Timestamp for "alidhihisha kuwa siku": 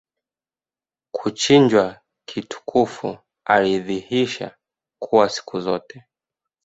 3.45-5.59